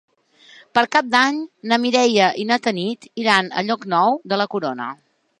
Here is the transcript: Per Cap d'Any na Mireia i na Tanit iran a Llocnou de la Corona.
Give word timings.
Per 0.77 0.83
Cap 0.93 1.09
d'Any 1.15 1.35
na 1.71 1.77
Mireia 1.83 2.29
i 2.43 2.45
na 2.51 2.57
Tanit 2.67 3.05
iran 3.25 3.51
a 3.51 3.63
Llocnou 3.67 4.17
de 4.33 4.41
la 4.43 4.49
Corona. 4.55 4.89